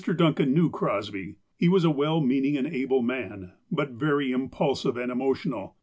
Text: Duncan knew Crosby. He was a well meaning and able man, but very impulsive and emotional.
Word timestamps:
Duncan 0.15 0.51
knew 0.55 0.71
Crosby. 0.71 1.35
He 1.55 1.69
was 1.69 1.83
a 1.83 1.91
well 1.91 2.21
meaning 2.21 2.57
and 2.57 2.65
able 2.65 3.03
man, 3.03 3.51
but 3.71 3.91
very 3.91 4.31
impulsive 4.31 4.97
and 4.97 5.11
emotional. 5.11 5.75